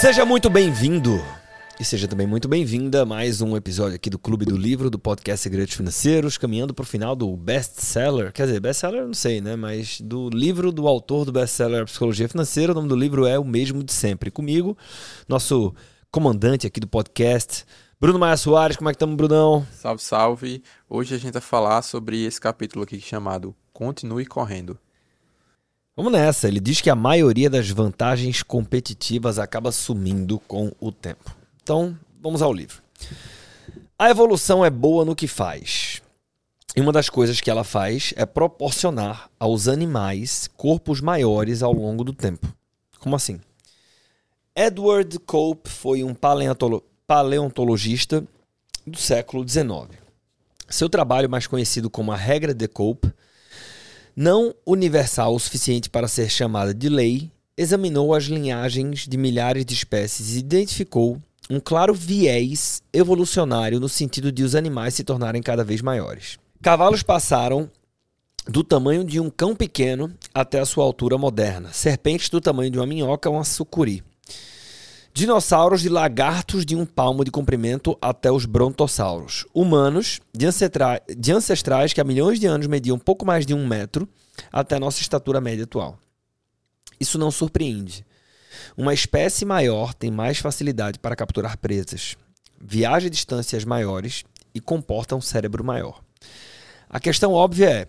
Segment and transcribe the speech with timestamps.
[0.00, 1.22] Seja muito bem-vindo
[1.78, 4.98] e seja também muito bem-vinda a mais um episódio aqui do Clube do Livro, do
[4.98, 9.56] podcast Segredos Financeiros, caminhando para o final do best-seller, quer dizer, best-seller não sei, né,
[9.56, 13.44] mas do livro do autor do best-seller Psicologia Financeira, o nome do livro é o
[13.44, 14.30] mesmo de sempre.
[14.30, 14.74] Comigo,
[15.28, 15.74] nosso
[16.10, 17.66] comandante aqui do podcast,
[18.00, 19.66] Bruno Maia Soares, como é que estamos, Brunão?
[19.70, 20.62] Salve, salve.
[20.88, 24.78] Hoje a gente vai falar sobre esse capítulo aqui chamado Continue Correndo.
[26.00, 26.48] Vamos nessa.
[26.48, 31.36] Ele diz que a maioria das vantagens competitivas acaba sumindo com o tempo.
[31.62, 32.82] Então, vamos ao livro.
[33.98, 36.00] A evolução é boa no que faz.
[36.74, 42.02] E uma das coisas que ela faz é proporcionar aos animais corpos maiores ao longo
[42.02, 42.50] do tempo.
[42.98, 43.38] Como assim?
[44.56, 48.24] Edward Cope foi um paleontolo paleontologista
[48.86, 50.00] do século XIX.
[50.66, 53.12] Seu trabalho, mais conhecido como a regra de Cope,
[54.20, 59.72] não universal o suficiente para ser chamada de lei, examinou as linhagens de milhares de
[59.72, 61.18] espécies e identificou
[61.48, 66.38] um claro viés evolucionário no sentido de os animais se tornarem cada vez maiores.
[66.60, 67.70] Cavalos passaram
[68.46, 72.78] do tamanho de um cão pequeno até a sua altura moderna, serpentes do tamanho de
[72.78, 74.04] uma minhoca ou uma sucuri.
[75.12, 79.44] Dinossauros de lagartos de um palmo de comprimento até os brontossauros.
[79.52, 80.46] Humanos de,
[81.16, 84.08] de ancestrais que há milhões de anos mediam pouco mais de um metro
[84.52, 85.98] até a nossa estatura média atual.
[86.98, 88.06] Isso não surpreende.
[88.76, 92.16] Uma espécie maior tem mais facilidade para capturar presas,
[92.60, 94.24] viaja distâncias maiores
[94.54, 96.02] e comporta um cérebro maior.
[96.88, 97.88] A questão óbvia é: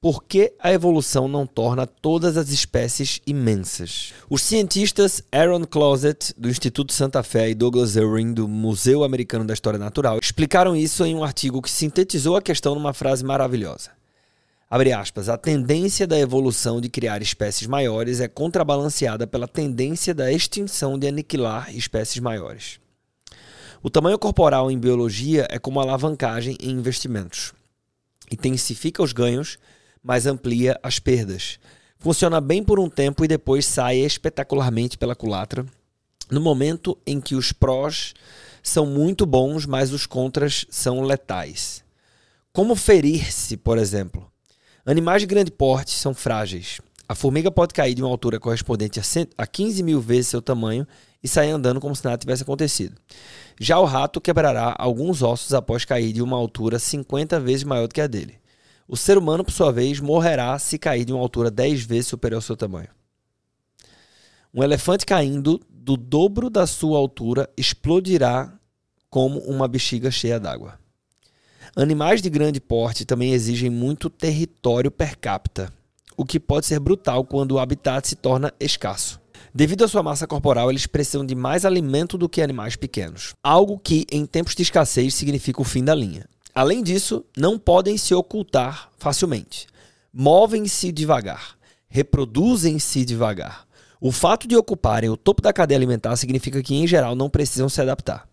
[0.00, 4.12] por que a evolução não torna todas as espécies imensas?
[4.28, 9.54] Os cientistas Aaron Closet, do Instituto Santa Fé, e Douglas Irwin, do Museu Americano da
[9.54, 13.90] História Natural, explicaram isso em um artigo que sintetizou a questão numa frase maravilhosa.
[14.68, 20.30] Abre aspas, a tendência da evolução de criar espécies maiores é contrabalanceada pela tendência da
[20.30, 22.80] extinção de aniquilar espécies maiores.
[23.82, 27.52] O tamanho corporal em biologia é como alavancagem em investimentos.
[28.30, 29.56] Intensifica os ganhos
[30.06, 31.58] mas amplia as perdas.
[31.98, 35.66] Funciona bem por um tempo e depois sai espetacularmente pela culatra,
[36.30, 38.14] no momento em que os prós
[38.62, 41.82] são muito bons, mas os contras são letais.
[42.52, 44.30] Como ferir-se, por exemplo?
[44.84, 46.80] Animais de grande porte são frágeis.
[47.08, 49.00] A formiga pode cair de uma altura correspondente
[49.36, 50.86] a 15 mil vezes seu tamanho
[51.20, 52.94] e sair andando como se nada tivesse acontecido.
[53.58, 57.94] Já o rato quebrará alguns ossos após cair de uma altura 50 vezes maior do
[57.94, 58.38] que a dele.
[58.88, 62.38] O ser humano, por sua vez, morrerá se cair de uma altura 10 vezes superior
[62.38, 62.88] ao seu tamanho.
[64.54, 68.52] Um elefante caindo do dobro da sua altura explodirá
[69.10, 70.78] como uma bexiga cheia d'água.
[71.74, 75.72] Animais de grande porte também exigem muito território per capita,
[76.16, 79.20] o que pode ser brutal quando o habitat se torna escasso.
[79.54, 83.78] Devido à sua massa corporal, eles precisam de mais alimento do que animais pequenos, algo
[83.78, 86.26] que, em tempos de escassez, significa o fim da linha.
[86.56, 89.66] Além disso, não podem se ocultar facilmente.
[90.10, 91.54] Movem-se devagar,
[91.86, 93.66] reproduzem-se devagar.
[94.00, 97.68] O fato de ocuparem o topo da cadeia alimentar significa que, em geral, não precisam
[97.68, 98.26] se adaptar.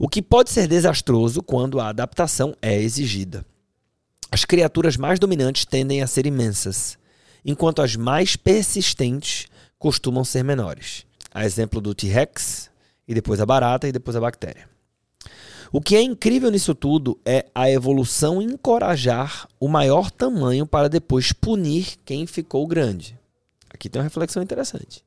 [0.00, 3.46] O que pode ser desastroso quando a adaptação é exigida.
[4.32, 6.98] As criaturas mais dominantes tendem a ser imensas,
[7.44, 9.46] enquanto as mais persistentes
[9.78, 11.06] costumam ser menores.
[11.32, 12.68] A exemplo do T-Rex,
[13.06, 14.77] e depois a barata, e depois a bactéria.
[15.72, 21.32] O que é incrível nisso tudo é a evolução encorajar o maior tamanho para depois
[21.32, 23.18] punir quem ficou grande.
[23.68, 25.04] Aqui tem uma reflexão interessante.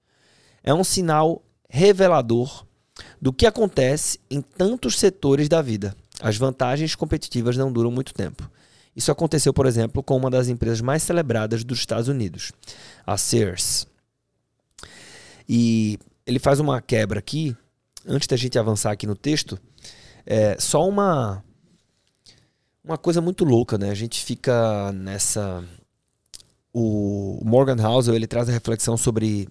[0.63, 2.65] É um sinal revelador
[3.19, 5.95] do que acontece em tantos setores da vida.
[6.21, 8.49] As vantagens competitivas não duram muito tempo.
[8.95, 12.51] Isso aconteceu, por exemplo, com uma das empresas mais celebradas dos Estados Unidos,
[13.05, 13.87] a Sears.
[15.47, 17.55] E ele faz uma quebra aqui,
[18.05, 19.57] antes da gente avançar aqui no texto,
[20.25, 21.43] é só uma
[22.83, 23.89] uma coisa muito louca, né?
[23.89, 25.63] A gente fica nessa
[26.73, 29.47] o Morgan Housel, ele traz a reflexão sobre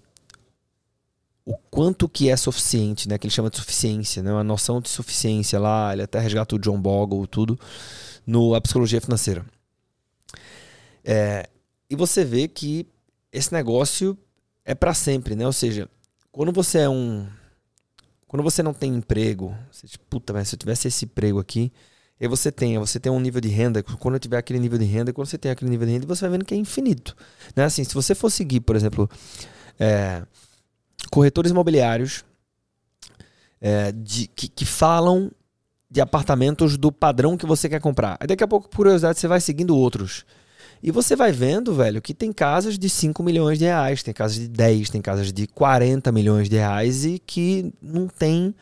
[1.45, 3.17] o quanto que é suficiente, né?
[3.17, 4.31] Que ele chama de suficiência, né?
[4.31, 7.59] Uma noção de suficiência lá, ele até resgata o John Bogle, tudo,
[8.25, 9.45] no A Psicologia Financeira.
[11.03, 11.49] É,
[11.89, 12.87] e você vê que
[13.31, 14.17] esse negócio
[14.63, 15.45] é para sempre, né?
[15.45, 15.89] Ou seja,
[16.31, 17.27] quando você é um
[18.31, 21.69] quando você não tem emprego, você tipo, puta, mas se eu tivesse esse emprego aqui,
[22.17, 24.85] aí você tem, você tem um nível de renda, quando eu tiver aquele nível de
[24.85, 27.13] renda, quando você tem aquele nível de renda, você vai vendo que é infinito.
[27.53, 27.65] Né?
[27.65, 29.09] Assim, se você for seguir, por exemplo,
[29.77, 30.23] é,
[31.11, 32.23] corretores imobiliários
[33.59, 35.29] é, de, que, que falam
[35.89, 38.15] de apartamentos do padrão que você quer comprar.
[38.17, 40.25] Aí daqui a pouco, por curiosidade, você vai seguindo outros.
[40.83, 44.37] E você vai vendo, velho, que tem casas de 5 milhões de reais, tem casas
[44.37, 48.55] de 10, tem casas de 40 milhões de reais e que não tem.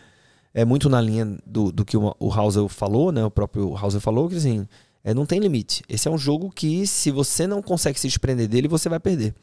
[0.54, 3.24] É muito na linha do, do que o, Hauser falou, né?
[3.24, 4.68] O próprio Hauser falou que assim,
[5.04, 5.84] é, não tem limite.
[5.88, 9.34] Esse é um jogo que, se você não consegue se desprender dele, você vai perder.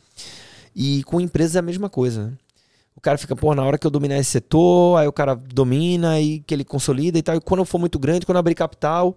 [0.75, 2.32] E com empresas é a mesma coisa, né?
[2.96, 6.19] O cara fica, pô, na hora que eu dominar esse setor, aí o cara domina
[6.19, 7.37] e que ele consolida e tal.
[7.37, 9.14] E quando for muito grande, quando abrir capital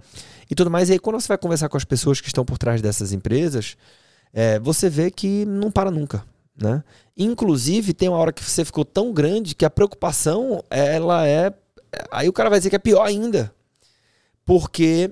[0.49, 0.89] e tudo mais.
[0.89, 3.77] E aí, quando você vai conversar com as pessoas que estão por trás dessas empresas,
[4.33, 6.25] é, você vê que não para nunca.
[6.61, 6.83] Né?
[7.17, 11.53] Inclusive, tem uma hora que você ficou tão grande que a preocupação, ela é.
[12.11, 13.53] Aí o cara vai dizer que é pior ainda.
[14.45, 15.09] Porque.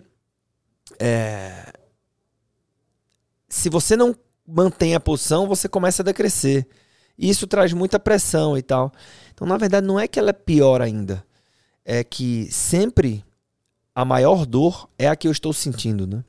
[1.00, 1.72] É,
[3.48, 4.16] se você não
[4.46, 6.68] mantém a posição, você começa a decrescer.
[7.18, 8.92] E isso traz muita pressão e tal.
[9.34, 11.26] Então, na verdade, não é que ela é pior ainda.
[11.84, 13.24] É que sempre
[13.96, 16.24] a maior dor é a que eu estou sentindo, né?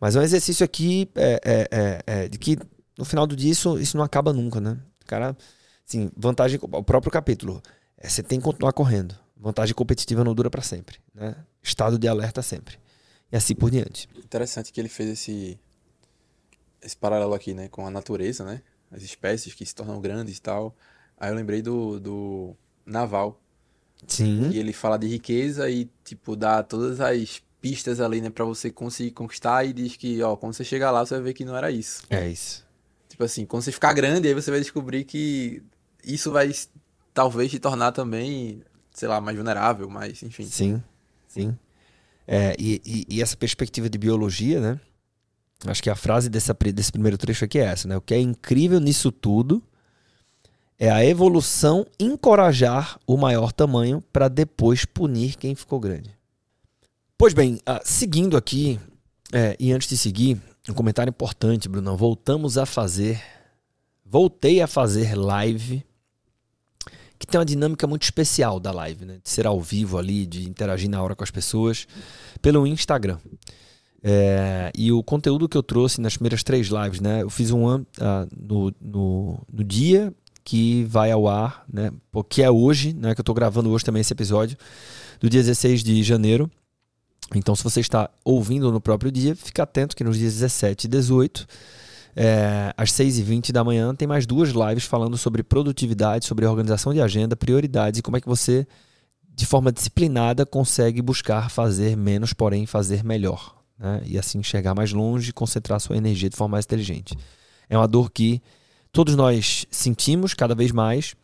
[0.00, 2.58] Mas é um exercício aqui é, é, é, é, de que
[2.98, 4.78] no final do dia isso, isso não acaba nunca, né?
[5.06, 5.36] Cara,
[5.86, 7.62] assim, vantagem, o próprio capítulo,
[7.96, 9.14] é, você tem que continuar correndo.
[9.36, 11.36] Vantagem competitiva não dura para sempre, né?
[11.62, 12.78] Estado de alerta sempre.
[13.30, 14.08] E assim por diante.
[14.16, 15.58] Interessante que ele fez esse
[16.82, 18.62] esse paralelo aqui, né, com a natureza, né?
[18.90, 20.74] As espécies que se tornam grandes e tal.
[21.18, 23.40] Aí eu lembrei do, do Naval.
[24.06, 24.50] Sim.
[24.50, 28.70] E ele fala de riqueza e, tipo, dá todas as pistas ali, né, pra você
[28.70, 31.54] conseguir conquistar e diz que, ó, quando você chegar lá, você vai ver que não
[31.56, 32.02] era isso.
[32.08, 32.66] É isso.
[33.08, 35.62] Tipo assim, quando você ficar grande, aí você vai descobrir que
[36.02, 36.50] isso vai
[37.12, 38.62] talvez te tornar também,
[38.94, 40.44] sei lá, mais vulnerável, mais, enfim.
[40.44, 40.82] Sim,
[41.28, 41.56] sim.
[42.26, 44.80] É, e, e, e essa perspectiva de biologia, né?
[45.66, 47.96] Acho que a frase dessa, desse primeiro trecho aqui é essa, né?
[47.96, 49.62] O que é incrível nisso tudo
[50.78, 56.10] é a evolução encorajar o maior tamanho para depois punir quem ficou grande.
[57.18, 58.80] Pois bem, uh, seguindo aqui,
[59.30, 61.96] é, e antes de seguir, um comentário importante, Bruno.
[61.96, 63.22] Voltamos a fazer,
[64.04, 65.84] voltei a fazer live,
[67.18, 69.18] que tem uma dinâmica muito especial da live, né?
[69.22, 71.86] De ser ao vivo ali, de interagir na hora com as pessoas,
[72.40, 73.18] pelo Instagram.
[74.02, 77.22] É, e o conteúdo que eu trouxe nas primeiras três lives, né?
[77.22, 77.86] Eu fiz um uh,
[78.36, 80.12] no, no, no, dia
[80.42, 81.92] que vai ao ar, né?
[82.28, 83.14] Que é hoje, né?
[83.14, 84.56] Que eu estou gravando hoje também esse episódio,
[85.20, 86.50] do dia 16 de janeiro.
[87.34, 90.88] Então, se você está ouvindo no próprio dia, fica atento que nos dias 17 e
[90.88, 91.46] 18,
[92.16, 97.00] é, às 6h20 da manhã, tem mais duas lives falando sobre produtividade, sobre organização de
[97.00, 98.66] agenda, prioridades e como é que você,
[99.32, 104.02] de forma disciplinada, consegue buscar fazer menos, porém fazer melhor né?
[104.04, 107.16] e assim enxergar mais longe e concentrar sua energia de forma mais inteligente.
[107.68, 108.42] É uma dor que
[108.92, 111.14] todos nós sentimos cada vez mais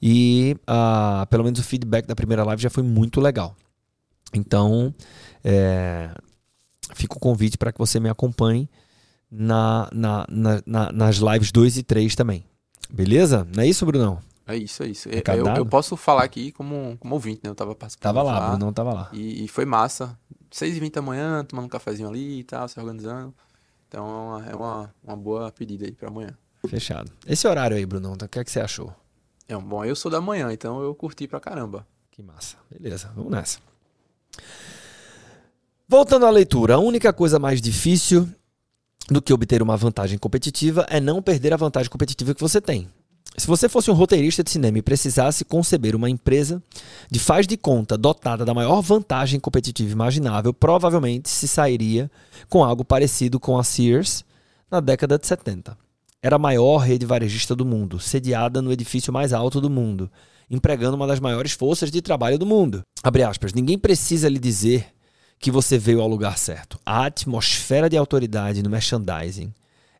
[0.00, 3.56] e uh, pelo menos o feedback da primeira live já foi muito legal.
[4.32, 4.94] Então,
[5.42, 6.10] é,
[6.94, 8.68] fica o convite para que você me acompanhe
[9.30, 10.26] na, na,
[10.66, 12.44] na, nas lives 2 e 3 também.
[12.90, 13.46] Beleza?
[13.54, 14.18] Não é isso, Brunão?
[14.48, 15.10] É isso, é isso.
[15.10, 17.50] Eu, eu, posso falar aqui como, como ouvinte, né?
[17.50, 18.14] Eu tava participando.
[18.14, 19.10] Tava lá, lá Brunão tava lá.
[19.12, 20.18] E, e foi massa.
[20.50, 23.34] 6h20 da manhã, tomando um cafezinho ali e tal, se organizando.
[23.86, 26.30] Então é uma, uma boa pedida aí pra amanhã.
[26.66, 27.12] Fechado.
[27.26, 28.94] Esse horário aí, Bruno, o que, é que você achou?
[29.46, 31.86] É bom, eu sou da manhã, então eu curti pra caramba.
[32.10, 32.56] Que massa.
[32.70, 33.58] Beleza, vamos nessa.
[35.86, 38.28] Voltando à leitura, a única coisa mais difícil
[39.10, 42.88] do que obter uma vantagem competitiva é não perder a vantagem competitiva que você tem.
[43.38, 46.60] Se você fosse um roteirista de cinema e precisasse conceber uma empresa
[47.08, 52.10] de faz de conta dotada da maior vantagem competitiva imaginável, provavelmente se sairia
[52.48, 54.24] com algo parecido com a Sears
[54.68, 55.78] na década de 70.
[56.20, 60.10] Era a maior rede varejista do mundo, sediada no edifício mais alto do mundo,
[60.50, 62.82] empregando uma das maiores forças de trabalho do mundo.
[63.04, 64.88] Abre aspas, ninguém precisa lhe dizer
[65.38, 66.76] que você veio ao lugar certo.
[66.84, 69.52] A atmosfera de autoridade no merchandising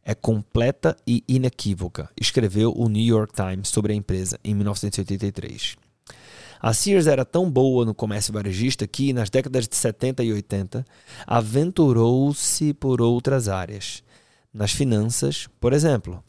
[0.04, 5.76] é completa e inequívoca, escreveu o New York Times sobre a empresa em 1983.
[6.60, 10.84] A Sears era tão boa no comércio varejista que, nas décadas de 70 e 80,
[11.26, 14.02] aventurou-se por outras áreas.
[14.52, 16.22] Nas finanças, por exemplo,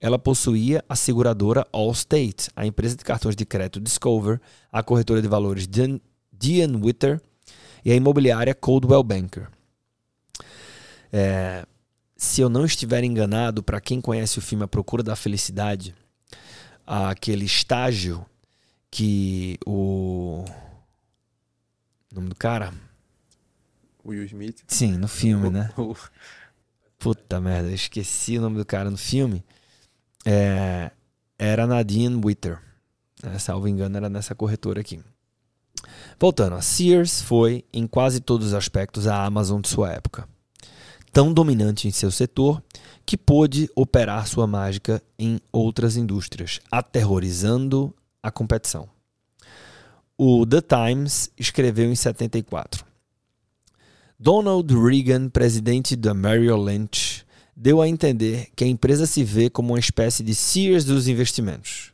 [0.00, 4.40] ela possuía a seguradora Allstate, a empresa de cartões de crédito Discover,
[4.72, 7.20] a corretora de valores Diane Witter
[7.84, 9.48] e a imobiliária Coldwell Banker.
[11.12, 11.64] É,
[12.16, 15.94] se eu não estiver enganado, para quem conhece o filme A Procura da Felicidade,
[16.86, 18.24] aquele estágio
[18.90, 20.44] que o.
[22.10, 22.72] O nome do cara?
[24.04, 24.62] Will Smith?
[24.68, 25.70] Sim, no filme, né?
[26.98, 29.44] Puta merda, eu esqueci o nome do cara no filme.
[30.24, 30.92] É,
[31.36, 32.60] era Nadine Witter.
[33.22, 33.38] Né?
[33.38, 35.00] Salvo engano, era nessa corretora aqui.
[36.20, 40.28] Voltando, a Sears foi, em quase todos os aspectos, a Amazon de sua época
[41.14, 42.60] tão dominante em seu setor
[43.06, 48.88] que pôde operar sua mágica em outras indústrias, aterrorizando a competição.
[50.18, 52.84] O The Times escreveu em 74.
[54.18, 57.24] Donald Reagan, presidente da Merrill Lynch,
[57.56, 61.93] deu a entender que a empresa se vê como uma espécie de Sears dos investimentos.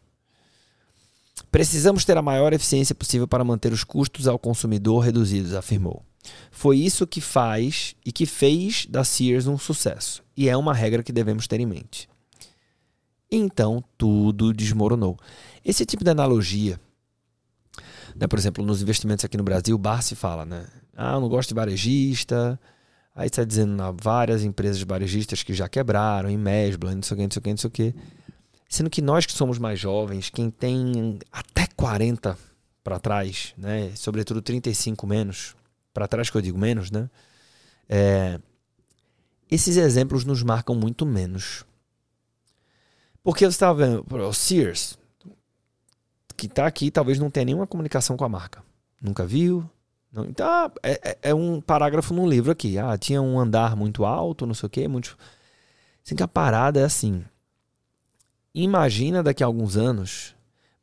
[1.50, 6.04] Precisamos ter a maior eficiência possível para manter os custos ao consumidor reduzidos, afirmou.
[6.50, 11.02] Foi isso que faz e que fez da Sears um sucesso, e é uma regra
[11.02, 12.08] que devemos ter em mente.
[13.30, 15.16] Então tudo desmoronou.
[15.64, 16.78] Esse tipo de analogia,
[18.14, 20.66] né, por exemplo, nos investimentos aqui no Brasil, o Bar se fala, né?
[20.96, 22.60] Ah, eu não gosto de varejista.
[23.14, 27.22] Aí está dizendo várias empresas varejistas que já quebraram, em Mesbla, não sei o que,
[27.24, 27.94] não sei o que, não sei o que.
[28.70, 32.38] Sendo que nós que somos mais jovens, quem tem até 40
[32.84, 35.56] para trás, né, sobretudo 35 menos,
[35.92, 37.10] para trás que eu digo menos, né?
[37.88, 38.38] É,
[39.50, 41.64] esses exemplos nos marcam muito menos.
[43.24, 44.96] Porque você estava vendo, o Sears,
[46.36, 48.62] que está aqui, talvez não tenha nenhuma comunicação com a marca.
[49.02, 49.68] Nunca viu.
[50.12, 52.78] Não, então, ah, é, é, é, um parágrafo num livro aqui.
[52.78, 54.86] Ah, tinha um andar muito alto, não sei o quê.
[54.86, 55.18] Muito...
[56.04, 57.24] Assim que a parada é assim.
[58.54, 60.34] Imagina daqui a alguns anos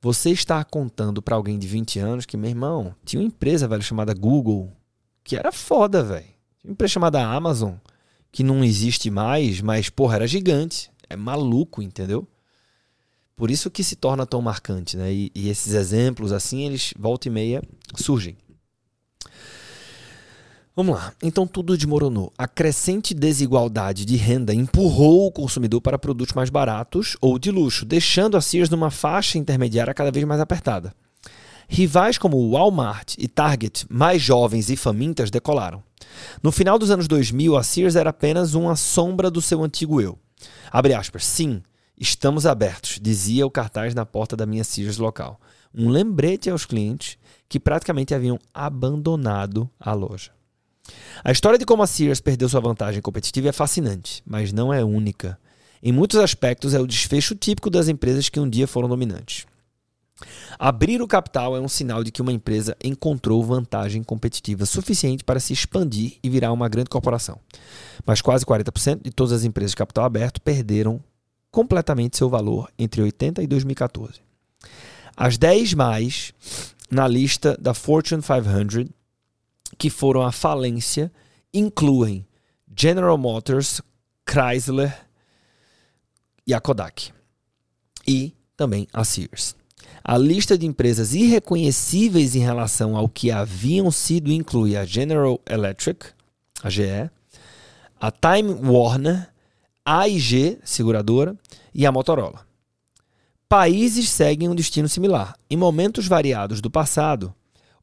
[0.01, 3.81] você estar contando para alguém de 20 anos que, meu irmão, tinha uma empresa, velho,
[3.81, 4.71] chamada Google,
[5.23, 6.25] que era foda, velho.
[6.59, 7.73] Tinha uma empresa chamada Amazon,
[8.31, 10.89] que não existe mais, mas, porra, era gigante.
[11.09, 12.27] É maluco, entendeu?
[13.35, 15.11] Por isso que se torna tão marcante, né?
[15.13, 17.61] E, e esses exemplos, assim, eles, volta e meia,
[17.95, 18.37] surgem.
[20.77, 21.11] Vamos lá.
[21.23, 22.31] Então tudo desmoronou.
[22.37, 27.83] A crescente desigualdade de renda empurrou o consumidor para produtos mais baratos ou de luxo,
[27.83, 30.93] deixando a Sears numa faixa intermediária cada vez mais apertada.
[31.67, 35.81] Rivais como Walmart e Target, mais jovens e famintas, decolaram.
[36.43, 40.15] No final dos anos 2000, a Sears era apenas uma sombra do seu antigo eu.
[40.71, 41.25] Abre aspas.
[41.25, 41.63] Sim,
[41.99, 45.41] estamos abertos, dizia o cartaz na porta da minha Sears local.
[45.73, 47.17] Um lembrete aos clientes
[47.49, 50.36] que praticamente haviam abandonado a loja.
[51.23, 54.83] A história de como a Sears perdeu sua vantagem competitiva é fascinante, mas não é
[54.83, 55.37] única.
[55.81, 59.45] Em muitos aspectos, é o desfecho típico das empresas que um dia foram dominantes.
[60.57, 65.39] Abrir o capital é um sinal de que uma empresa encontrou vantagem competitiva suficiente para
[65.39, 67.39] se expandir e virar uma grande corporação.
[68.05, 70.99] Mas quase 40% de todas as empresas de capital aberto perderam
[71.51, 74.19] completamente seu valor entre 80 e 2014.
[75.15, 76.33] As 10 mais
[76.89, 78.89] na lista da Fortune 500
[79.77, 81.11] que foram à falência
[81.53, 82.25] incluem
[82.75, 83.81] General Motors,
[84.29, 84.95] Chrysler
[86.45, 87.11] e a Kodak.
[88.07, 89.55] E também a Sears.
[90.03, 96.07] A lista de empresas irreconhecíveis em relação ao que haviam sido inclui a General Electric,
[96.63, 97.09] a GE,
[97.99, 99.29] a Time Warner,
[99.83, 101.35] a AIG, seguradora,
[101.73, 102.45] e a Motorola.
[103.49, 105.35] Países seguem um destino similar.
[105.49, 107.33] Em momentos variados do passado,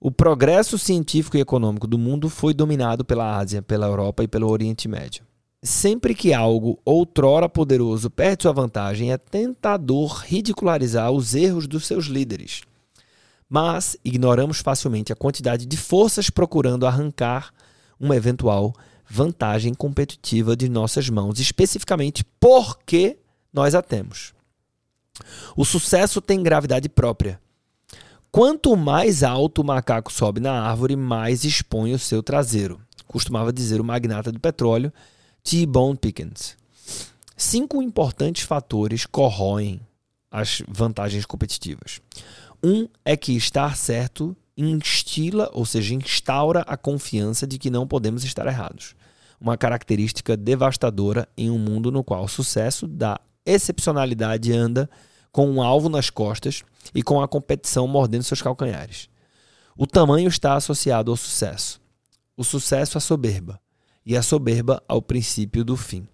[0.01, 4.51] o progresso científico e econômico do mundo foi dominado pela Ásia, pela Europa e pelo
[4.51, 5.25] Oriente Médio.
[5.63, 12.05] Sempre que algo outrora poderoso perde sua vantagem, é tentador ridicularizar os erros dos seus
[12.05, 12.63] líderes.
[13.49, 17.51] Mas ignoramos facilmente a quantidade de forças procurando arrancar
[17.99, 18.75] uma eventual
[19.09, 23.19] vantagem competitiva de nossas mãos, especificamente porque
[23.53, 24.35] nós a temos.
[25.57, 27.41] O sucesso tem gravidade própria.
[28.35, 33.81] Quanto mais alto o macaco sobe na árvore, mais expõe o seu traseiro, costumava dizer
[33.81, 34.93] o magnata do petróleo
[35.45, 36.57] T-Bone Pickens.
[37.37, 39.81] Cinco importantes fatores corroem
[40.33, 42.01] as vantagens competitivas.
[42.61, 48.25] Um é que estar certo instila, ou seja, instaura a confiança de que não podemos
[48.25, 48.97] estar errados.
[49.41, 54.91] Uma característica devastadora em um mundo no qual o sucesso da excepcionalidade anda
[55.35, 56.63] com um alvo nas costas
[56.95, 59.09] e com a competição mordendo seus calcanhares.
[59.77, 61.81] O tamanho está associado ao sucesso.
[62.37, 63.61] O sucesso à soberba
[64.07, 66.07] e a soberba ao princípio do fim.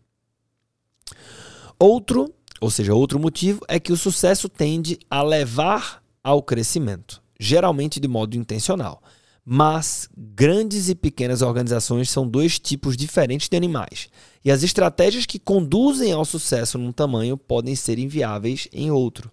[1.79, 8.00] Outro, ou seja, outro motivo é que o sucesso tende a levar ao crescimento, geralmente
[8.00, 9.03] de modo intencional.
[9.52, 14.09] Mas grandes e pequenas organizações são dois tipos diferentes de animais,
[14.45, 19.28] e as estratégias que conduzem ao sucesso num tamanho podem ser inviáveis em outro.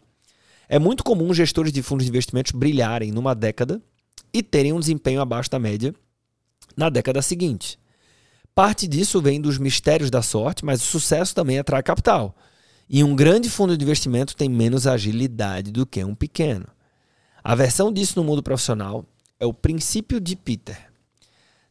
[0.67, 3.79] É muito comum gestores de fundos de investimentos brilharem numa década
[4.33, 5.93] e terem um desempenho abaixo da média
[6.75, 7.77] na década seguinte.
[8.55, 12.35] Parte disso vem dos mistérios da sorte, mas o sucesso também atrai capital.
[12.89, 16.65] E um grande fundo de investimento tem menos agilidade do que um pequeno.
[17.43, 19.05] A versão disso no mundo profissional
[19.39, 20.91] é o princípio de Peter.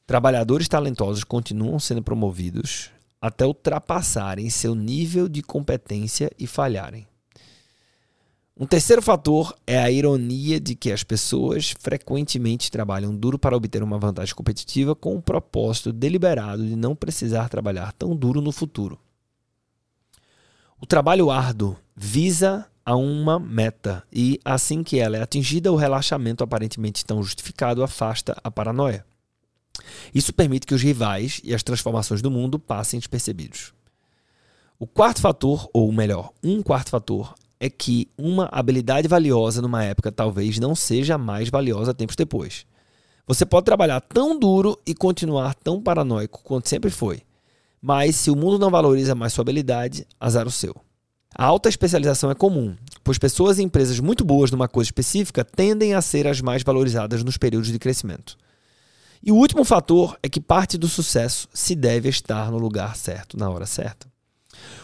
[0.07, 7.07] Trabalhadores talentosos continuam sendo promovidos até ultrapassarem seu nível de competência e falharem.
[8.59, 13.83] Um terceiro fator é a ironia de que as pessoas frequentemente trabalham duro para obter
[13.83, 18.99] uma vantagem competitiva com o propósito deliberado de não precisar trabalhar tão duro no futuro.
[20.81, 26.45] O trabalho árduo visa a uma meta e, assim que ela é atingida, o relaxamento
[26.45, 29.05] aparentemente tão justificado afasta a paranoia.
[30.15, 33.75] Isso permite que os rivais e as transformações do mundo passem despercebidos.
[34.79, 40.13] O quarto fator, ou melhor, um quarto fator, é que uma habilidade valiosa numa época
[40.13, 42.65] talvez não seja mais valiosa tempos depois.
[43.27, 47.23] Você pode trabalhar tão duro e continuar tão paranoico quanto sempre foi.
[47.83, 50.77] Mas se o mundo não valoriza mais sua habilidade, azar o seu.
[51.39, 52.75] A alta especialização é comum,
[53.05, 57.23] pois pessoas e empresas muito boas numa coisa específica tendem a ser as mais valorizadas
[57.23, 58.39] nos períodos de crescimento.
[59.23, 63.37] E o último fator é que parte do sucesso se deve estar no lugar certo,
[63.37, 64.07] na hora certa.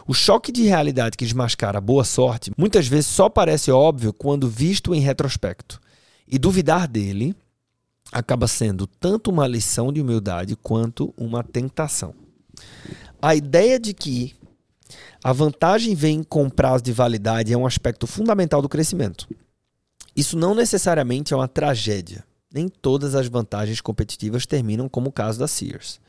[0.06, 4.46] O choque de realidade que desmascara a boa sorte muitas vezes só parece óbvio quando
[4.46, 5.80] visto em retrospecto.
[6.28, 7.34] E duvidar dele
[8.12, 12.14] acaba sendo tanto uma lição de humildade quanto uma tentação.
[13.22, 14.34] A ideia de que
[15.22, 19.28] a vantagem vem com prazo de validade é um aspecto fundamental do crescimento.
[20.16, 22.24] Isso não necessariamente é uma tragédia.
[22.52, 26.00] Nem todas as vantagens competitivas terminam como o caso da Sears.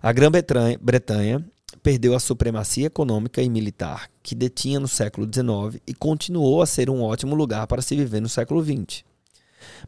[0.00, 1.44] A Grã-Bretanha
[1.82, 6.88] perdeu a supremacia econômica e militar que detinha no século XIX e continuou a ser
[6.88, 9.02] um ótimo lugar para se viver no século XX.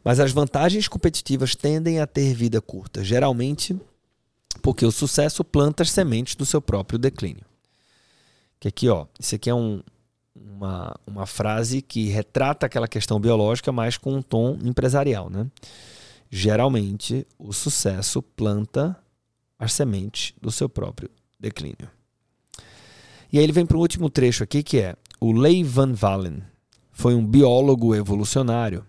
[0.03, 3.79] Mas as vantagens competitivas tendem a ter vida curta, geralmente
[4.61, 7.50] porque o sucesso planta as sementes do seu próprio declínio.
[8.61, 9.81] Que aqui, ó, isso aqui é um,
[10.35, 15.47] uma, uma frase que retrata aquela questão biológica, mas com um tom empresarial, né?
[16.29, 18.95] Geralmente, o sucesso planta
[19.57, 21.89] as sementes do seu próprio declínio.
[23.33, 26.43] E aí ele vem para o último trecho aqui, que é o Leigh Van Valen.
[26.91, 28.85] Foi um biólogo evolucionário,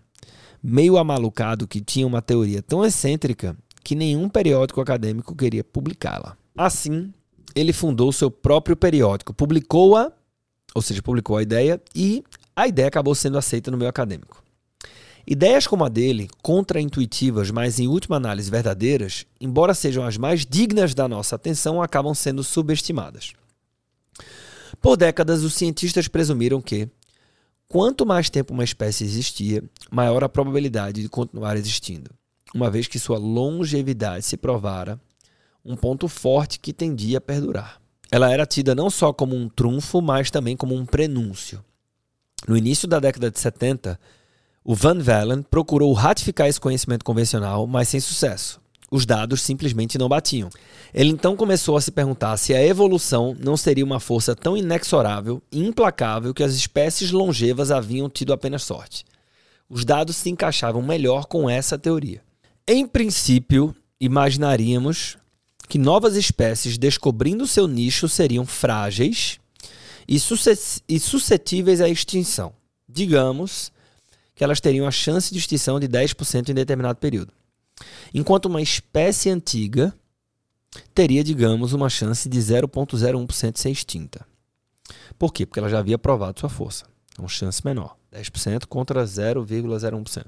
[0.61, 6.37] meio amalucado que tinha uma teoria tão excêntrica que nenhum periódico acadêmico queria publicá-la.
[6.55, 7.11] Assim,
[7.55, 10.11] ele fundou seu próprio periódico, publicou-a,
[10.73, 12.23] ou seja, publicou a ideia, e
[12.55, 14.43] a ideia acabou sendo aceita no meio acadêmico.
[15.25, 20.93] Ideias como a dele, contraintuitivas, mas em última análise verdadeiras, embora sejam as mais dignas
[20.93, 23.31] da nossa atenção, acabam sendo subestimadas.
[24.81, 26.89] Por décadas, os cientistas presumiram que,
[27.69, 32.11] quanto mais tempo uma espécie existia, maior a probabilidade de continuar existindo,
[32.53, 34.99] uma vez que sua longevidade se provara
[35.63, 37.81] um ponto forte que tendia a perdurar.
[38.11, 41.63] Ela era tida não só como um trunfo, mas também como um prenúncio.
[42.47, 43.99] No início da década de 70,
[44.63, 48.61] o Van Valen procurou ratificar esse conhecimento convencional, mas sem sucesso.
[48.91, 50.49] Os dados simplesmente não batiam.
[50.93, 55.41] Ele então começou a se perguntar se a evolução não seria uma força tão inexorável
[55.51, 59.03] e implacável que as espécies longevas haviam tido apenas sorte.
[59.67, 62.21] Os dados se encaixavam melhor com essa teoria.
[62.67, 65.17] Em princípio, imaginaríamos
[65.67, 69.39] que novas espécies descobrindo seu nicho seriam frágeis
[70.07, 72.53] e suscetíveis à extinção.
[72.87, 73.71] Digamos
[74.35, 77.31] que elas teriam a chance de extinção de 10% em determinado período.
[78.13, 79.93] Enquanto uma espécie antiga
[80.93, 84.25] teria, digamos, uma chance de 0,01% de ser extinta.
[85.17, 85.45] Por quê?
[85.45, 86.85] Porque ela já havia provado sua força.
[87.17, 90.25] Uma chance menor, 10% contra 0,01%.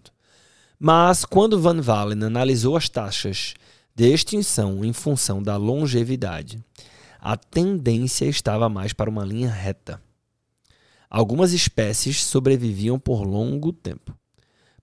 [0.80, 3.56] Mas quando Van Valen analisou as taxas
[3.96, 6.62] de extinção em função da longevidade,
[7.20, 10.02] a tendência estava mais para uma linha reta.
[11.10, 14.14] Algumas espécies sobreviviam por longo tempo.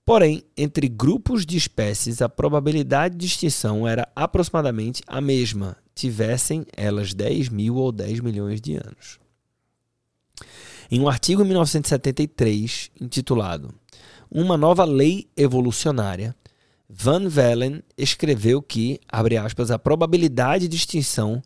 [0.05, 7.13] Porém, entre grupos de espécies, a probabilidade de extinção era aproximadamente a mesma, tivessem elas
[7.13, 9.21] 10 mil ou 10 milhões de anos.
[10.91, 13.73] Em um artigo em 1973 intitulado
[14.31, 16.35] Uma Nova Lei Evolucionária,
[16.95, 21.43] Van Vellen escreveu que, abre aspas, a probabilidade de extinção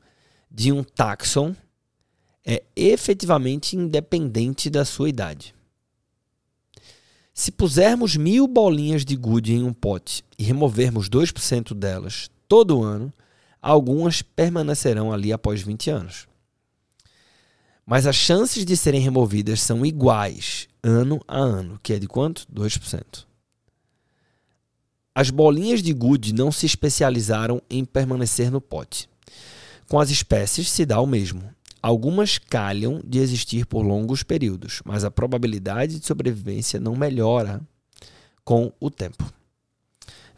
[0.51, 1.55] de um táxon
[2.45, 5.55] é efetivamente independente da sua idade.
[7.33, 13.13] Se pusermos mil bolinhas de gude em um pote e removermos 2% delas todo ano,
[13.63, 16.27] algumas permanecerão ali após 20 anos.
[17.87, 22.45] Mas as chances de serem removidas são iguais ano a ano, que é de quanto?
[22.53, 23.27] 2%.
[25.19, 29.09] As bolinhas de gude não se especializaram em permanecer no pote.
[29.89, 31.43] Com as espécies se dá o mesmo.
[31.81, 37.63] Algumas calham de existir por longos períodos, mas a probabilidade de sobrevivência não melhora
[38.45, 39.33] com o tempo.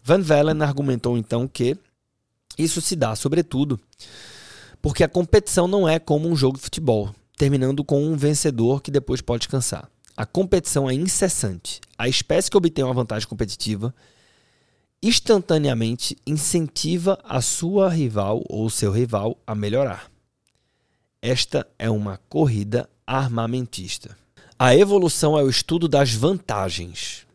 [0.04, 1.76] Van Vellen argumentou então que
[2.56, 3.80] isso se dá, sobretudo,
[4.80, 8.92] Porque a competição não é como um jogo de futebol, terminando com um vencedor que
[8.92, 9.90] depois pode descansar.
[10.16, 11.80] A competição é incessante.
[11.98, 13.92] A espécie que obtém uma vantagem competitiva
[15.02, 20.10] instantaneamente incentiva a sua rival ou seu rival a melhorar.
[21.22, 24.16] Esta é uma corrida armamentista.
[24.58, 27.26] A evolução é o estudo das vantagens.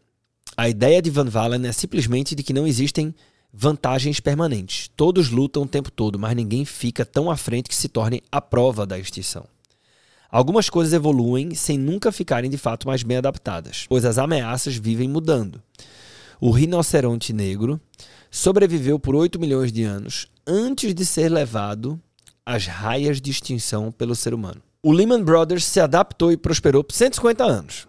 [0.56, 3.16] A ideia de Van Valen é simplesmente de que não existem
[3.52, 4.90] vantagens permanentes.
[4.96, 8.42] Todos lutam o tempo todo, mas ninguém fica tão à frente que se torne a
[8.42, 9.46] prova da extinção.
[10.30, 15.08] Algumas coisas evoluem sem nunca ficarem de fato mais bem adaptadas, pois as ameaças vivem
[15.08, 15.62] mudando.
[16.46, 17.80] O rinoceronte negro
[18.30, 21.98] sobreviveu por 8 milhões de anos antes de ser levado
[22.46, 24.62] às raias de extinção pelo ser humano.
[24.82, 27.88] O Lehman Brothers se adaptou e prosperou por 150 anos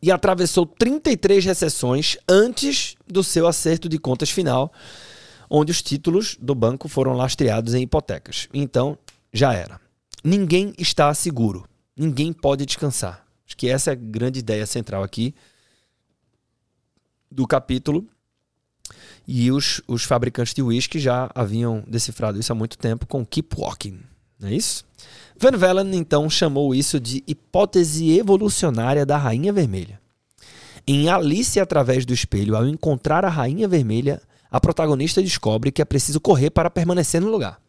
[0.00, 4.72] e atravessou 33 recessões antes do seu acerto de contas final,
[5.50, 8.48] onde os títulos do banco foram lastreados em hipotecas.
[8.54, 8.96] Então,
[9.34, 9.78] já era.
[10.24, 11.68] Ninguém está seguro.
[11.94, 13.26] Ninguém pode descansar.
[13.46, 15.34] Acho que essa é a grande ideia central aqui
[17.30, 18.06] do capítulo.
[19.26, 23.54] E os, os fabricantes de whisky já haviam decifrado isso há muito tempo com Keep
[23.56, 24.00] Walking.
[24.38, 24.84] Não é isso?
[25.38, 30.00] Van Vellen então chamou isso de hipótese evolucionária da Rainha Vermelha.
[30.86, 35.84] Em Alice através do espelho, ao encontrar a Rainha Vermelha, a protagonista descobre que é
[35.84, 37.60] preciso correr para permanecer no lugar.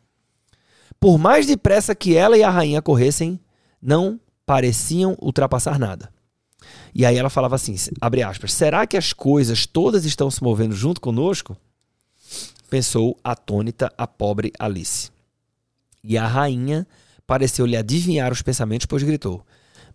[0.99, 3.39] Por mais depressa que ela e a rainha corressem,
[3.81, 6.11] não pareciam ultrapassar nada.
[6.93, 10.75] E aí ela falava assim, abre aspas, será que as coisas todas estão se movendo
[10.75, 11.55] junto conosco?
[12.69, 15.09] Pensou atônita a pobre Alice.
[16.03, 16.87] E a rainha
[17.27, 19.45] pareceu lhe adivinhar os pensamentos, pois gritou: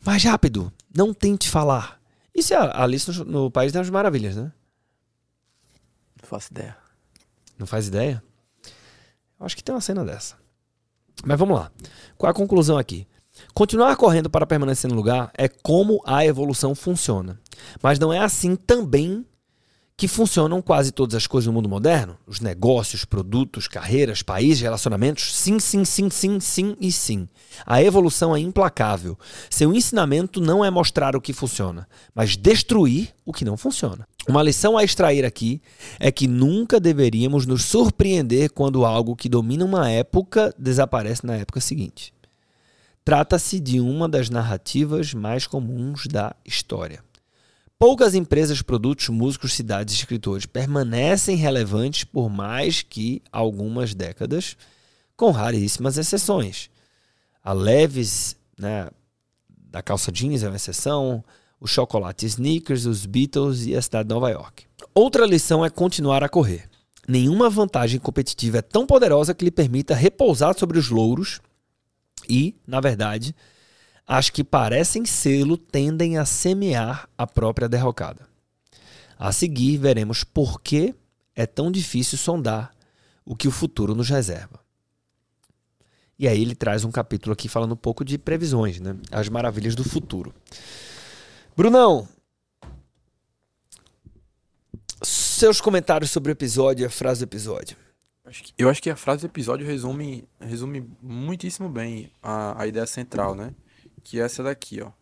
[0.04, 2.00] Mais rápido, não tente falar.
[2.34, 4.52] Isso é a Alice no, no País das Maravilhas, né?
[6.20, 6.76] Não faço ideia.
[7.58, 8.22] Não faz ideia?
[9.38, 10.36] Eu acho que tem uma cena dessa.
[11.24, 11.70] Mas vamos lá.
[12.16, 13.06] Qual é a conclusão aqui?
[13.54, 17.38] Continuar correndo para permanecer no lugar é como a evolução funciona.
[17.82, 19.24] Mas não é assim também
[19.96, 22.18] que funcionam quase todas as coisas no mundo moderno?
[22.26, 25.34] Os negócios, produtos, carreiras, países, relacionamentos?
[25.34, 27.26] Sim, sim, sim, sim, sim e sim.
[27.64, 29.18] A evolução é implacável.
[29.48, 34.06] Seu ensinamento não é mostrar o que funciona, mas destruir o que não funciona.
[34.28, 35.62] Uma lição a extrair aqui
[35.98, 41.60] é que nunca deveríamos nos surpreender quando algo que domina uma época desaparece na época
[41.60, 42.12] seguinte.
[43.06, 47.04] Trata-se de uma das narrativas mais comuns da história.
[47.78, 54.56] Poucas empresas, produtos, músicos, cidades e escritores permanecem relevantes por mais que algumas décadas,
[55.16, 56.68] com raríssimas exceções.
[57.44, 58.90] A Leves, né,
[59.70, 61.22] da calça jeans é uma exceção,
[61.60, 64.64] o chocolate Snickers, os Beatles e a cidade de Nova York.
[64.92, 66.68] Outra lição é continuar a correr.
[67.06, 71.40] Nenhuma vantagem competitiva é tão poderosa que lhe permita repousar sobre os louros
[72.28, 73.34] e, na verdade,
[74.06, 78.28] as que parecem sê-lo tendem a semear a própria derrocada.
[79.18, 80.94] A seguir, veremos por que
[81.34, 82.70] é tão difícil sondar
[83.24, 84.60] o que o futuro nos reserva.
[86.18, 88.96] E aí ele traz um capítulo aqui falando um pouco de previsões, né?
[89.10, 90.34] As maravilhas do futuro.
[91.54, 92.08] Brunão,
[95.02, 97.76] seus comentários sobre o episódio e a frase do episódio.
[98.58, 103.34] Eu acho que a frase do episódio resume, resume muitíssimo bem a, a ideia central,
[103.34, 103.54] né?
[104.06, 104.92] que é essa daqui, ó.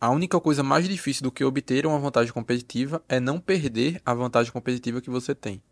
[0.00, 4.14] A única coisa mais difícil do que obter uma vantagem competitiva é não perder a
[4.14, 5.62] vantagem competitiva que você tem.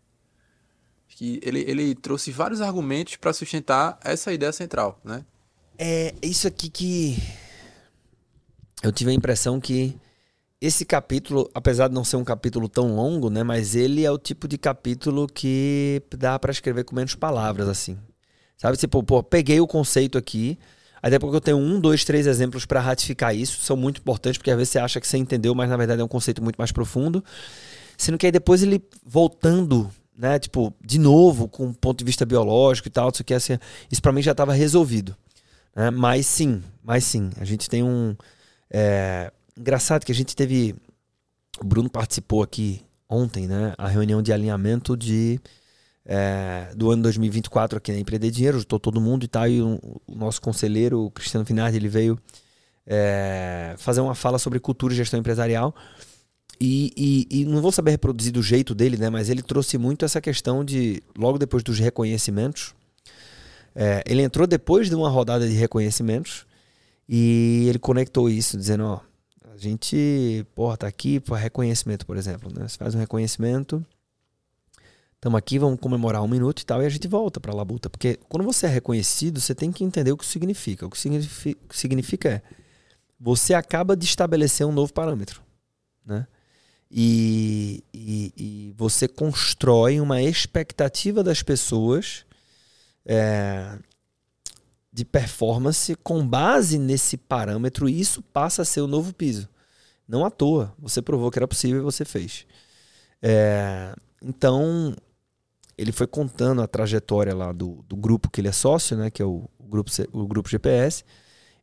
[1.07, 5.25] Que ele, ele trouxe vários argumentos para sustentar essa ideia central, né?
[5.77, 7.17] É isso aqui que
[8.81, 9.95] eu tive a impressão que
[10.65, 14.17] esse capítulo, apesar de não ser um capítulo tão longo, né, mas ele é o
[14.17, 17.97] tipo de capítulo que dá para escrever com menos palavras assim.
[18.57, 20.57] Sabe, tipo, pô, peguei o conceito aqui,
[21.01, 23.61] até porque eu tenho um, dois, três exemplos para ratificar isso.
[23.61, 26.03] São muito importantes, porque às vezes você acha que você entendeu, mas na verdade é
[26.03, 27.23] um conceito muito mais profundo.
[27.97, 32.25] Sendo que aí depois ele voltando, né, tipo, de novo, com um ponto de vista
[32.25, 33.59] biológico e tal, isso, aqui, assim,
[33.91, 35.15] isso para mim já estava resolvido.
[35.75, 35.91] Né?
[35.91, 38.15] Mas sim, mas sim, a gente tem um.
[38.71, 40.75] É, engraçado que a gente teve.
[41.59, 43.73] O Bruno participou aqui ontem, né?
[43.77, 45.39] A reunião de alinhamento de
[46.05, 49.79] é, do ano 2024 aqui na Empreender Dinheiro, estou todo mundo e tal, e o,
[50.05, 52.19] o nosso conselheiro, o Cristiano Finardi, ele veio
[52.85, 55.73] é, fazer uma fala sobre cultura e gestão empresarial.
[56.59, 59.09] E, e, e, não vou saber reproduzir do jeito dele, né?
[59.09, 62.73] Mas ele trouxe muito essa questão de, logo depois dos reconhecimentos,
[63.75, 66.45] é, ele entrou depois de uma rodada de reconhecimentos
[67.09, 69.01] e ele conectou isso, dizendo, ó,
[69.55, 72.67] a gente, porra, tá aqui para reconhecimento, por exemplo, né?
[72.67, 73.85] Você faz um reconhecimento,
[75.15, 77.89] estamos aqui, vamos comemorar um minuto e tal, e a gente volta para a labuta.
[77.89, 80.85] Porque quando você é reconhecido, você tem que entender o que significa.
[80.85, 80.99] O que
[81.71, 82.41] significa, é
[83.17, 85.41] você acaba de estabelecer um novo parâmetro.
[86.05, 86.27] Né?
[86.91, 92.25] E, e, e você constrói uma expectativa das pessoas
[93.05, 93.77] é,
[94.95, 99.49] de performance com base nesse parâmetro, e isso passa a ser o novo piso.
[100.07, 100.73] Não à toa.
[100.79, 102.45] Você provou que era possível e você fez.
[103.21, 104.95] É, então,
[105.77, 109.21] ele foi contando a trajetória lá do, do grupo que ele é sócio, né, que
[109.21, 111.03] é o, o grupo, o grupo GPS,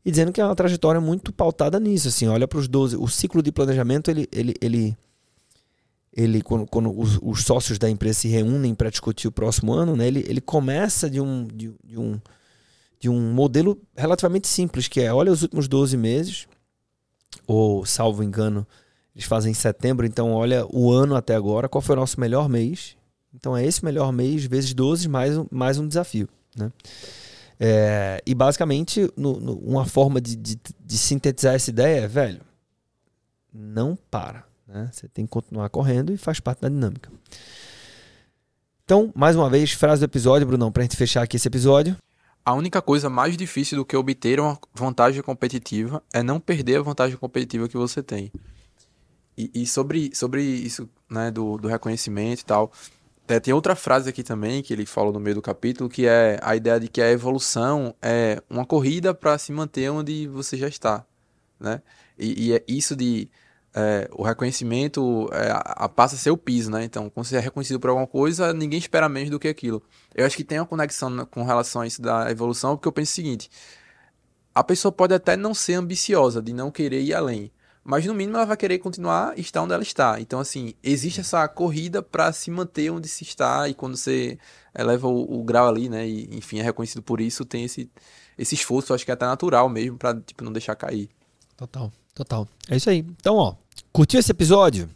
[0.04, 2.08] e dizendo que é uma trajetória muito pautada nisso.
[2.08, 2.98] Assim, olha para os 12.
[2.98, 4.96] O ciclo de planejamento, ele, ele, ele,
[6.12, 9.96] ele quando, quando os, os, sócios da empresa se reúnem para discutir o próximo ano,
[9.96, 12.20] né, ele, ele começa de um, de, de, um,
[13.02, 16.46] de um modelo relativamente simples, que é olha os últimos 12 meses,
[17.48, 18.64] ou salvo engano,
[19.12, 22.48] eles fazem em setembro, então olha o ano até agora, qual foi o nosso melhor
[22.48, 22.96] mês.
[23.34, 26.28] Então é esse melhor mês vezes 12 mais um, mais um desafio.
[26.56, 26.70] Né?
[27.58, 32.40] É, e basicamente, no, no, uma forma de, de, de, sintetizar essa ideia é, velho,
[33.52, 34.44] não para.
[34.64, 34.88] Né?
[34.92, 37.10] Você tem que continuar correndo e faz parte da dinâmica.
[38.84, 41.96] Então, mais uma vez, frase do episódio, Brunão, para a gente fechar aqui esse episódio.
[42.44, 46.82] A única coisa mais difícil do que obter uma vantagem competitiva é não perder a
[46.82, 48.32] vantagem competitiva que você tem.
[49.38, 52.72] E, e sobre, sobre isso, né, do, do reconhecimento e tal,
[53.28, 56.38] é, tem outra frase aqui também que ele fala no meio do capítulo, que é
[56.42, 60.68] a ideia de que a evolução é uma corrida para se manter onde você já
[60.68, 61.06] está,
[61.58, 61.80] né?
[62.18, 63.30] E, e é isso de
[63.74, 66.84] é, o reconhecimento é, a, a, passa a ser o piso, né?
[66.84, 69.82] Então, quando você é reconhecido por alguma coisa, ninguém espera menos do que aquilo.
[70.14, 73.12] Eu acho que tem uma conexão com relação a isso da evolução, porque eu penso
[73.12, 73.50] o seguinte:
[74.54, 77.50] a pessoa pode até não ser ambiciosa, de não querer ir além,
[77.82, 80.20] mas no mínimo ela vai querer continuar estar onde ela está.
[80.20, 84.38] Então, assim, existe essa corrida para se manter onde se está e quando você
[84.78, 87.90] eleva o, o, grau ali, né, e enfim, é reconhecido por isso, tem esse,
[88.38, 91.08] esse esforço, acho que é até natural mesmo, para tipo, não deixar cair.
[91.56, 92.48] Total, total.
[92.68, 92.98] É isso aí.
[92.98, 93.56] Então, ó,
[93.92, 94.88] curtiu esse episódio?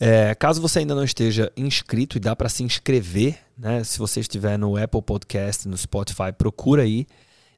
[0.00, 3.84] É, caso você ainda não esteja inscrito, e dá para se inscrever, né?
[3.84, 7.06] Se você estiver no Apple Podcast, no Spotify, procura aí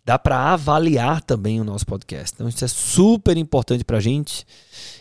[0.04, 2.34] dá para avaliar também o nosso podcast.
[2.34, 4.46] Então isso é super importante para a gente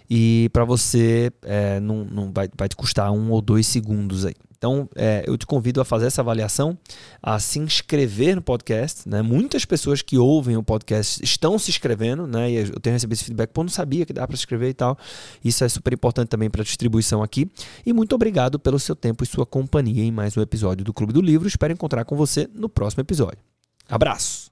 [0.09, 4.35] e para você é, não, não vai, vai te custar um ou dois segundos aí.
[4.63, 6.77] Então, é, eu te convido a fazer essa avaliação,
[7.21, 9.09] a se inscrever no podcast.
[9.09, 9.21] Né?
[9.21, 12.49] Muitas pessoas que ouvem o podcast estão se inscrevendo, né?
[12.49, 14.73] E eu tenho recebido esse feedback, pô, não sabia que dá para se inscrever e
[14.73, 14.97] tal.
[15.43, 17.51] Isso é super importante também para a distribuição aqui.
[17.85, 21.11] E muito obrigado pelo seu tempo e sua companhia em mais um episódio do Clube
[21.11, 21.45] do Livro.
[21.45, 23.39] Espero encontrar com você no próximo episódio.
[23.89, 24.42] Abraço!